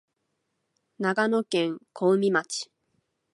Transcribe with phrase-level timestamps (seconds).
[0.97, 2.71] 長野県小海町